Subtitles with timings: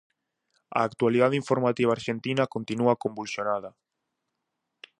[0.77, 3.69] A actualidade informativa arxentina continúa convulsionada.